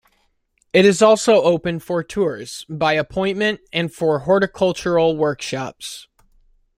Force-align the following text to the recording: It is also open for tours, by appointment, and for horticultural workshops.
It 0.73 0.83
is 0.83 1.03
also 1.03 1.43
open 1.43 1.77
for 1.77 2.03
tours, 2.03 2.65
by 2.67 2.93
appointment, 2.93 3.61
and 3.71 3.93
for 3.93 4.21
horticultural 4.21 5.15
workshops. 5.15 6.07